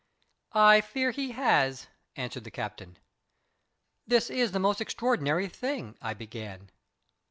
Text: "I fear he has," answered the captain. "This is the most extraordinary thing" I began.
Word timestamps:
"I 0.55 0.81
fear 0.81 1.11
he 1.11 1.33
has," 1.33 1.85
answered 2.15 2.43
the 2.43 2.49
captain. 2.49 2.97
"This 4.07 4.31
is 4.31 4.51
the 4.51 4.57
most 4.57 4.81
extraordinary 4.81 5.47
thing" 5.47 5.95
I 6.01 6.15
began. 6.15 6.71